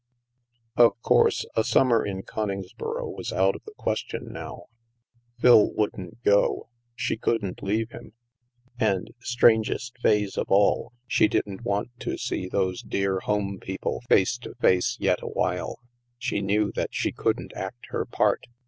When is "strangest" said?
9.19-9.99